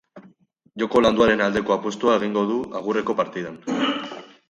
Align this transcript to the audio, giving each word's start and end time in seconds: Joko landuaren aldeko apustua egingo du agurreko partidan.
Joko 0.83 1.01
landuaren 1.03 1.45
aldeko 1.49 1.77
apustua 1.77 2.17
egingo 2.23 2.45
du 2.55 2.59
agurreko 2.83 3.21
partidan. 3.25 3.65